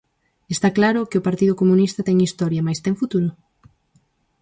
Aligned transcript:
Está 0.55 0.69
claro 0.77 1.07
que 1.09 1.19
o 1.19 1.25
Partido 1.27 1.53
Comunista 1.61 2.05
ten 2.07 2.17
historia, 2.27 2.65
mais 2.67 2.79
ten 2.85 2.93
futuro? 3.01 3.29